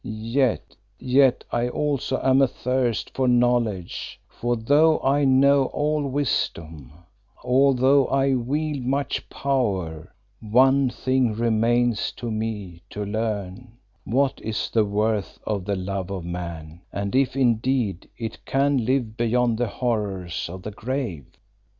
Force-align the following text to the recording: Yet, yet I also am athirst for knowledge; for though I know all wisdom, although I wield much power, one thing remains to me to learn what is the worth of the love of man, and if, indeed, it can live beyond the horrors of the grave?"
Yet, 0.03 0.75
yet 0.97 1.43
I 1.51 1.69
also 1.69 2.19
am 2.23 2.41
athirst 2.41 3.11
for 3.11 3.27
knowledge; 3.27 4.19
for 4.27 4.55
though 4.55 4.99
I 5.01 5.25
know 5.25 5.65
all 5.65 6.07
wisdom, 6.07 6.91
although 7.43 8.07
I 8.07 8.33
wield 8.33 8.81
much 8.83 9.29
power, 9.29 10.11
one 10.39 10.89
thing 10.89 11.33
remains 11.33 12.11
to 12.13 12.31
me 12.31 12.81
to 12.89 13.05
learn 13.05 13.73
what 14.03 14.41
is 14.41 14.71
the 14.71 14.85
worth 14.85 15.37
of 15.45 15.65
the 15.65 15.75
love 15.75 16.09
of 16.09 16.25
man, 16.25 16.81
and 16.91 17.15
if, 17.15 17.35
indeed, 17.35 18.09
it 18.17 18.43
can 18.43 18.83
live 18.85 19.15
beyond 19.15 19.59
the 19.59 19.67
horrors 19.67 20.49
of 20.49 20.63
the 20.63 20.71
grave?" 20.71 21.27